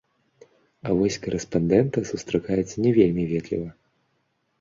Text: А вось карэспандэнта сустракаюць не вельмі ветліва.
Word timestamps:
А 0.85 0.93
вось 0.99 1.17
карэспандэнта 1.25 2.03
сустракаюць 2.11 2.77
не 2.87 2.95
вельмі 2.97 3.27
ветліва. 3.33 3.69